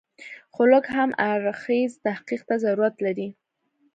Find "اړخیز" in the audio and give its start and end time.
1.29-1.91